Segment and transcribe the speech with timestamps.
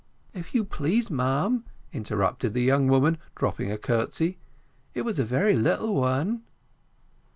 [0.33, 1.63] "If you please, ma'am,"
[1.93, 4.39] interrupted the young woman, dropping a curtsey,
[4.95, 6.41] "it was a very little one."